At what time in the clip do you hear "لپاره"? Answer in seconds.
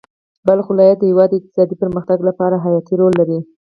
2.29-2.55